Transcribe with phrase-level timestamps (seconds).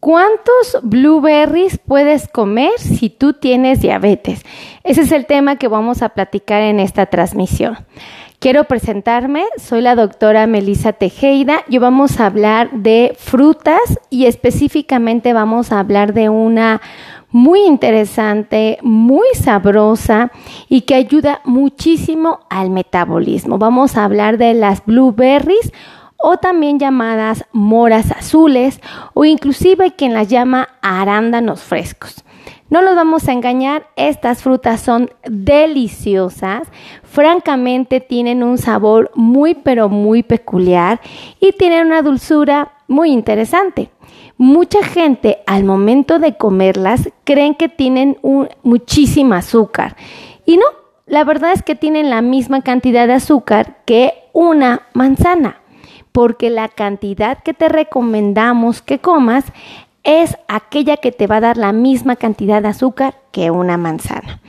[0.00, 4.42] ¿Cuántos blueberries puedes comer si tú tienes diabetes?
[4.82, 7.76] Ese es el tema que vamos a platicar en esta transmisión.
[8.38, 15.34] Quiero presentarme, soy la doctora Melissa Tejeda y vamos a hablar de frutas y específicamente
[15.34, 16.80] vamos a hablar de una
[17.28, 20.32] muy interesante, muy sabrosa
[20.70, 23.58] y que ayuda muchísimo al metabolismo.
[23.58, 25.70] Vamos a hablar de las blueberries
[26.22, 28.80] o también llamadas moras azules
[29.14, 32.24] o inclusive quien las llama arándanos frescos.
[32.70, 36.68] No los vamos a engañar, estas frutas son deliciosas,
[37.02, 41.00] francamente tienen un sabor muy pero muy peculiar
[41.40, 43.90] y tienen una dulzura muy interesante.
[44.36, 48.18] Mucha gente al momento de comerlas creen que tienen
[48.62, 49.96] muchísima azúcar
[50.46, 50.64] y no,
[51.06, 55.59] la verdad es que tienen la misma cantidad de azúcar que una manzana
[56.12, 59.44] porque la cantidad que te recomendamos que comas
[60.02, 64.40] es aquella que te va a dar la misma cantidad de azúcar que una manzana.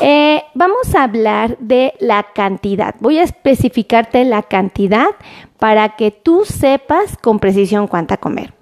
[0.00, 2.94] Eh, vamos a hablar de la cantidad.
[3.00, 5.08] Voy a especificarte la cantidad
[5.58, 8.54] para que tú sepas con precisión cuánta comer.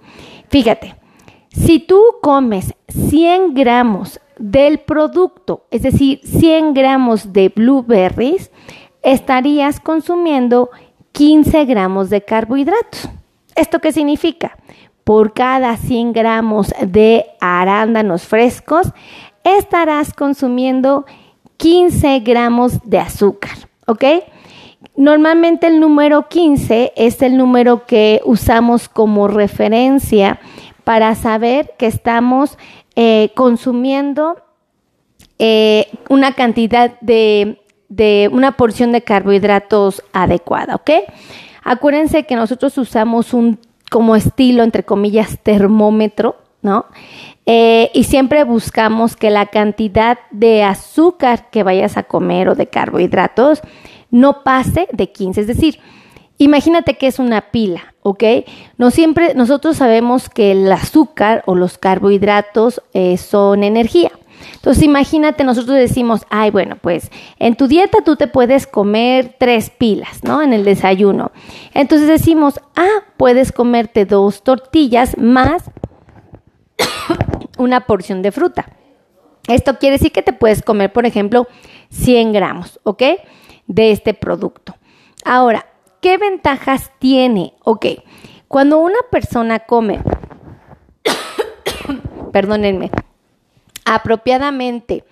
[0.48, 0.94] Fíjate,
[1.50, 8.50] si tú comes 100 gramos del producto, es decir, 100 gramos de blueberries,
[9.02, 10.70] estarías consumiendo
[11.16, 13.08] 15 gramos de carbohidratos.
[13.54, 14.58] ¿Esto qué significa?
[15.02, 18.92] Por cada 100 gramos de arándanos frescos,
[19.42, 21.06] estarás consumiendo
[21.56, 23.56] 15 gramos de azúcar,
[23.86, 24.04] ¿ok?
[24.94, 30.38] Normalmente el número 15 es el número que usamos como referencia
[30.84, 32.58] para saber que estamos
[32.94, 34.36] eh, consumiendo
[35.38, 40.90] eh, una cantidad de de una porción de carbohidratos adecuada, ¿ok?
[41.62, 43.58] Acuérdense que nosotros usamos un
[43.90, 46.86] como estilo, entre comillas, termómetro, ¿no?
[47.46, 52.66] Eh, y siempre buscamos que la cantidad de azúcar que vayas a comer o de
[52.66, 53.62] carbohidratos
[54.10, 55.78] no pase de 15, es decir,
[56.38, 58.24] Imagínate que es una pila, ¿ok?
[58.76, 64.12] No siempre, nosotros sabemos que el azúcar o los carbohidratos eh, son energía.
[64.54, 69.70] Entonces imagínate, nosotros decimos, ay, bueno, pues en tu dieta tú te puedes comer tres
[69.70, 70.42] pilas, ¿no?
[70.42, 71.32] En el desayuno.
[71.74, 75.70] Entonces decimos, ah, puedes comerte dos tortillas más
[77.58, 78.66] una porción de fruta.
[79.48, 81.46] Esto quiere decir que te puedes comer, por ejemplo,
[81.90, 83.02] 100 gramos, ¿ok?
[83.66, 84.74] De este producto.
[85.24, 85.66] Ahora,
[86.00, 87.54] ¿qué ventajas tiene?
[87.64, 87.86] Ok,
[88.48, 90.00] cuando una persona come,
[92.32, 92.90] perdónenme,
[93.86, 95.04] apropiadamente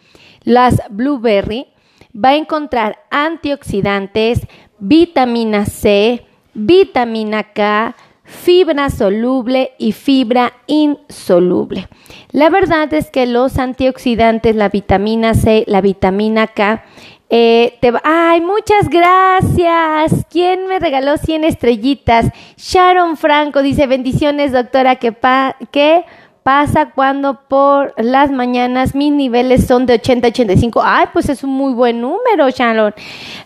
[0.42, 1.68] las blueberry,
[2.14, 4.46] va a encontrar antioxidantes,
[4.78, 11.88] vitamina C, vitamina K, fibra soluble y fibra insoluble.
[12.30, 16.84] La verdad es que los antioxidantes, la vitamina C, la vitamina K,
[17.30, 20.26] eh, te ¡Ay, muchas gracias!
[20.30, 22.26] ¿Quién me regaló 100 estrellitas?
[22.56, 26.04] Sharon Franco dice, bendiciones, doctora, que, pa que
[26.44, 30.82] pasa cuando por las mañanas mis niveles son de 80 85.
[30.84, 32.94] Ay, pues es un muy buen número, Shannon.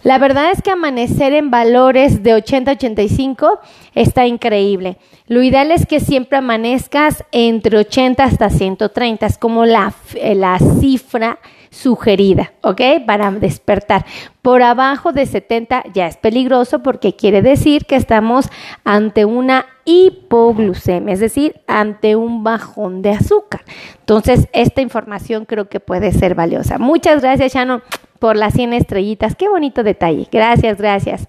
[0.02, 3.60] La verdad es que amanecer en valores de 80 85
[3.94, 4.98] está increíble.
[5.28, 9.94] Lo ideal es que siempre amanezcas entre 80 hasta 130, es como la,
[10.34, 11.38] la cifra
[11.70, 12.80] sugerida, ¿ok?
[13.06, 14.04] Para despertar.
[14.42, 18.48] Por abajo de 70 ya es peligroso porque quiere decir que estamos
[18.84, 23.62] ante una hipoglucemia, es decir, ante un bajón de azúcar.
[24.00, 26.78] Entonces, esta información creo que puede ser valiosa.
[26.78, 27.82] Muchas gracias, Shannon,
[28.18, 29.36] por las 100 estrellitas.
[29.36, 30.28] Qué bonito detalle.
[30.30, 31.28] Gracias, gracias.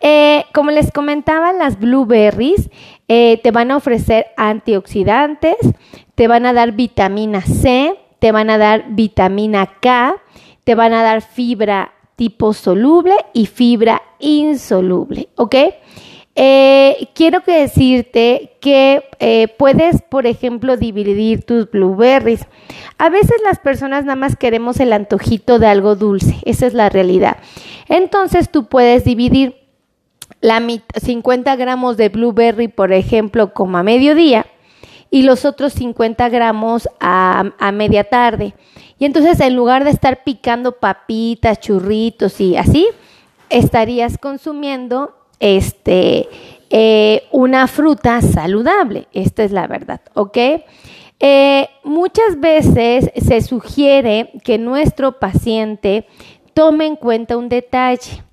[0.00, 2.70] Eh, como les comentaba, las blueberries
[3.06, 5.56] eh, te van a ofrecer antioxidantes,
[6.16, 10.14] te van a dar vitamina C, te van a dar vitamina K,
[10.62, 15.56] te van a dar fibra tipo soluble y fibra insoluble, ¿ok?
[16.36, 22.46] Eh, quiero que decirte que eh, puedes, por ejemplo, dividir tus blueberries.
[22.96, 26.90] A veces las personas nada más queremos el antojito de algo dulce, esa es la
[26.90, 27.38] realidad.
[27.88, 29.56] Entonces tú puedes dividir
[30.40, 30.62] la
[30.94, 34.46] 50 gramos de blueberry, por ejemplo, como a mediodía
[35.12, 38.54] y los otros 50 gramos a, media tarde.
[38.98, 42.88] Y entonces en lugar de estar picando papitas, churritos y así,
[43.50, 46.30] estarías consumiendo este,
[46.70, 49.06] eh, una fruta saludable.
[49.12, 50.38] Esta es la verdad, ¿ok?
[51.20, 56.06] Eh, muchas veces se sugiere que nuestro paciente
[56.54, 58.24] tome en cuenta un detalle.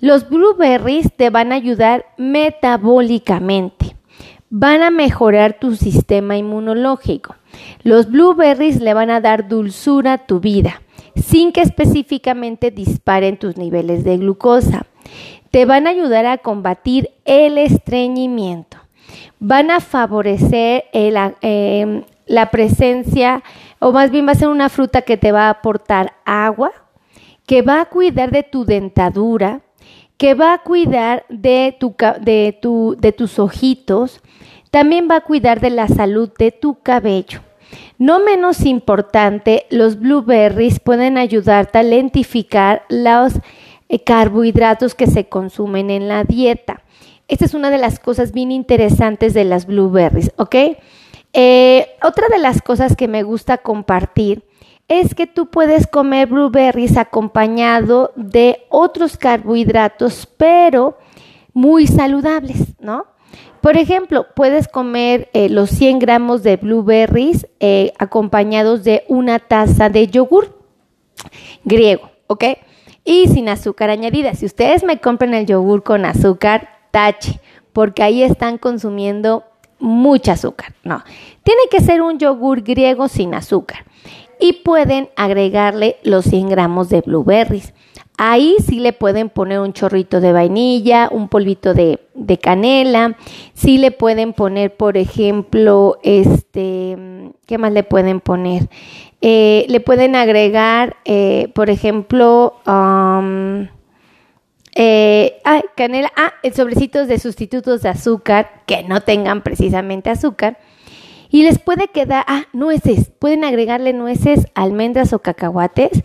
[0.00, 3.95] Los blueberries te van a ayudar metabólicamente
[4.58, 7.36] van a mejorar tu sistema inmunológico.
[7.82, 10.80] Los blueberries le van a dar dulzura a tu vida,
[11.14, 14.86] sin que específicamente disparen tus niveles de glucosa.
[15.50, 18.78] Te van a ayudar a combatir el estreñimiento.
[19.38, 23.42] Van a favorecer em, la presencia,
[23.78, 26.72] o más bien va a ser una fruta que te va a aportar agua,
[27.44, 29.60] que va a cuidar de tu dentadura,
[30.16, 34.22] que va a cuidar de tus ojitos,
[34.76, 37.40] también va a cuidar de la salud de tu cabello.
[37.96, 43.32] No menos importante, los blueberries pueden ayudarte a lentificar los
[43.88, 46.82] eh, carbohidratos que se consumen en la dieta.
[47.26, 50.54] Esta es una de las cosas bien interesantes de las blueberries, ¿ok?
[51.32, 54.44] Eh, otra de las cosas que me gusta compartir
[54.88, 60.98] es que tú puedes comer blueberries acompañado de otros carbohidratos, pero
[61.54, 63.15] muy saludables, ¿no?
[63.66, 69.88] Por ejemplo, puedes comer eh, los 100 gramos de blueberries eh, acompañados de una taza
[69.88, 70.56] de yogur
[71.64, 72.44] griego, ¿ok?
[73.04, 74.34] Y sin azúcar añadida.
[74.34, 77.40] Si ustedes me compran el yogur con azúcar, tache,
[77.72, 79.42] porque ahí están consumiendo
[79.80, 80.72] mucha azúcar.
[80.84, 81.02] No,
[81.42, 83.84] tiene que ser un yogur griego sin azúcar
[84.40, 87.72] y pueden agregarle los 100 gramos de blueberries.
[88.18, 91.98] Ahí sí le pueden poner un chorrito de vainilla, un polvito de,
[92.40, 93.16] canela,
[93.52, 96.96] sí le pueden poner, por ejemplo, este,
[97.46, 98.68] ¿qué más le pueden poner?
[99.20, 102.54] Eh, le pueden agregar, eh, por ejemplo,
[104.74, 105.38] eh,
[105.76, 110.58] canela, ah, sobrecitos de sustitutos de azúcar que no tengan precisamente azúcar
[111.30, 116.02] y les puede quedar, ah, nueces, pueden agregarle nueces, almendras o cacahuates.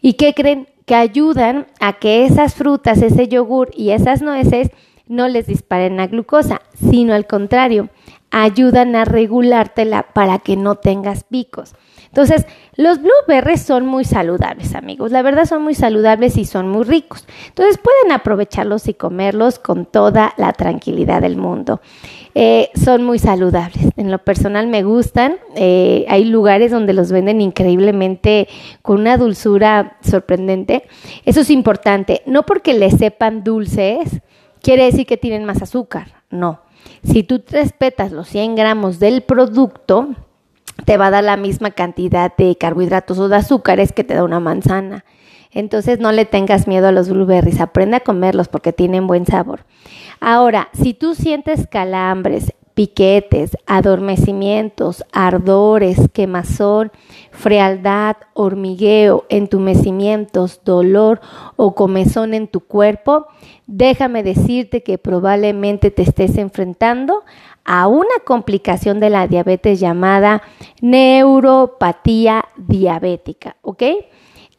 [0.00, 0.68] ¿Y qué creen?
[0.86, 4.70] Que ayudan a que esas frutas, ese yogur y esas nueces
[5.06, 7.88] no les disparen la glucosa, sino al contrario,
[8.36, 11.74] ayudan a regulártela para que no tengas picos.
[12.06, 12.46] Entonces,
[12.76, 15.12] los blueberries son muy saludables, amigos.
[15.12, 17.26] La verdad son muy saludables y son muy ricos.
[17.48, 21.80] Entonces, pueden aprovecharlos y comerlos con toda la tranquilidad del mundo.
[22.34, 23.90] Eh, son muy saludables.
[23.96, 25.36] En lo personal me gustan.
[25.54, 28.48] Eh, hay lugares donde los venden increíblemente
[28.82, 30.84] con una dulzura sorprendente.
[31.24, 32.22] Eso es importante.
[32.26, 34.20] No porque le sepan dulces,
[34.60, 36.22] quiere decir que tienen más azúcar.
[36.30, 36.60] No.
[37.02, 40.08] Si tú respetas los 100 gramos del producto,
[40.84, 44.24] te va a dar la misma cantidad de carbohidratos o de azúcares que te da
[44.24, 45.04] una manzana.
[45.50, 49.64] Entonces no le tengas miedo a los blueberries, aprende a comerlos porque tienen buen sabor.
[50.20, 56.90] Ahora, si tú sientes calambres, piquetes, adormecimientos, ardores, quemazón,
[57.30, 61.20] frialdad, hormigueo, entumecimientos, dolor
[61.56, 63.28] o comezón en tu cuerpo,
[63.66, 67.22] déjame decirte que probablemente te estés enfrentando
[67.64, 70.42] a una complicación de la diabetes llamada
[70.82, 73.82] neuropatía diabética, ¿ok?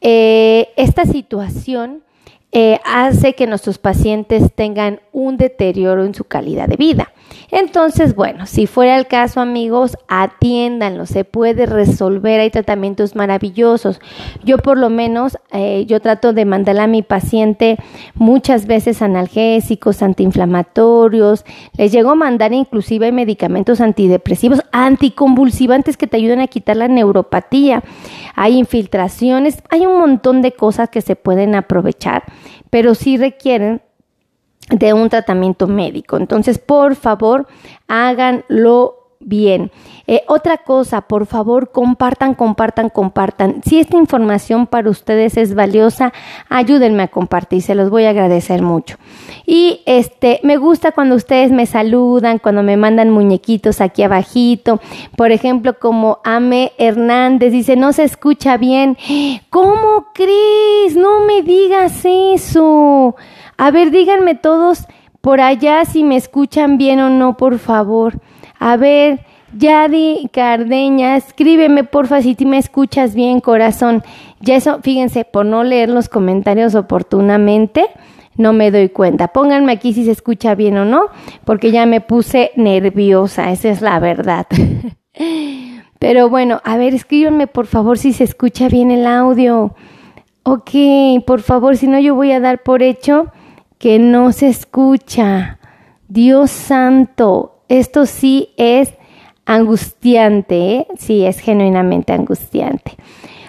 [0.00, 2.02] Eh, esta situación
[2.52, 7.12] eh, hace que nuestros pacientes tengan un deterioro en su calidad de vida.
[7.50, 14.00] Entonces, bueno, si fuera el caso, amigos, atiéndanlo, se puede resolver, hay tratamientos maravillosos.
[14.44, 17.76] Yo por lo menos, eh, yo trato de mandarle a mi paciente
[18.14, 21.44] muchas veces analgésicos, antiinflamatorios,
[21.76, 27.82] les llego a mandar inclusive medicamentos antidepresivos, anticonvulsivantes que te ayudan a quitar la neuropatía.
[28.34, 32.24] Hay infiltraciones, hay un montón de cosas que se pueden aprovechar,
[32.70, 33.82] pero sí requieren
[34.68, 36.16] de un tratamiento médico.
[36.16, 37.46] Entonces, por favor,
[37.88, 39.72] háganlo bien.
[40.06, 43.60] Eh, otra cosa, por favor, compartan, compartan, compartan.
[43.64, 46.12] Si esta información para ustedes es valiosa,
[46.48, 48.96] ayúdenme a compartir, se los voy a agradecer mucho.
[49.44, 54.80] Y este, me gusta cuando ustedes me saludan, cuando me mandan muñequitos aquí abajito.
[55.16, 58.96] Por ejemplo, como Ame Hernández dice, no se escucha bien.
[59.50, 60.96] ¿Cómo crees?
[60.96, 63.16] No me digas eso.
[63.58, 64.86] A ver, díganme todos
[65.20, 68.20] por allá si me escuchan bien o no, por favor.
[68.58, 69.20] A ver,
[69.56, 74.02] Yadi Cardeña, escríbeme porfa si me escuchas bien, corazón.
[74.40, 77.86] Ya eso, fíjense, por no leer los comentarios oportunamente,
[78.36, 79.28] no me doy cuenta.
[79.28, 81.06] Pónganme aquí si se escucha bien o no,
[81.44, 84.46] porque ya me puse nerviosa, esa es la verdad.
[85.98, 89.74] Pero bueno, a ver, escríbanme por favor si se escucha bien el audio.
[90.42, 90.70] Ok,
[91.26, 93.32] por favor, si no yo voy a dar por hecho
[93.78, 95.58] que no se escucha.
[96.08, 98.92] Dios santo, esto sí es
[99.44, 100.86] angustiante, ¿eh?
[100.98, 102.96] sí es genuinamente angustiante.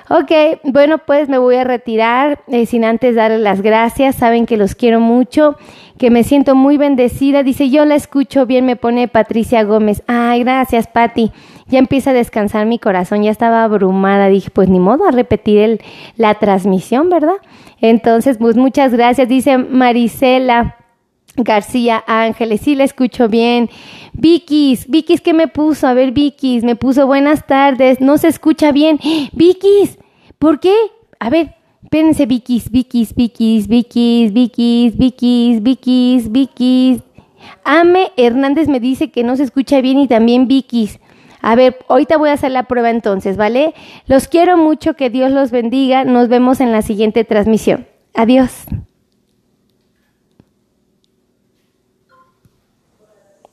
[0.09, 0.31] Ok,
[0.63, 4.15] bueno, pues me voy a retirar eh, sin antes darles las gracias.
[4.15, 5.57] Saben que los quiero mucho,
[5.97, 7.43] que me siento muy bendecida.
[7.43, 10.03] Dice, yo la escucho bien, me pone Patricia Gómez.
[10.07, 11.33] Ay, gracias, Patti.
[11.65, 14.27] Ya empieza a descansar mi corazón, ya estaba abrumada.
[14.29, 15.81] Dije, pues ni modo a repetir
[16.15, 17.41] la transmisión, ¿verdad?
[17.81, 19.27] Entonces, pues muchas gracias.
[19.27, 20.76] Dice Marisela.
[21.37, 23.69] García Ángeles, sí la escucho bien.
[24.13, 25.87] Vikis, Vikis, ¿qué me puso?
[25.87, 28.99] A ver, Vikis, me puso buenas tardes, no se escucha bien.
[29.33, 29.99] Vikis,
[30.39, 30.73] ¿por qué?
[31.19, 37.01] A ver, espérense, Vikis, Vikis, Vikis, Vikis, Vikis, Vikis, Vikis, Vikis.
[37.63, 40.99] Ame Hernández me dice que no se escucha bien y también Vikis.
[41.41, 43.73] A ver, ahorita voy a hacer la prueba entonces, ¿vale?
[44.07, 46.03] Los quiero mucho, que Dios los bendiga.
[46.03, 47.87] Nos vemos en la siguiente transmisión.
[48.15, 48.65] Adiós.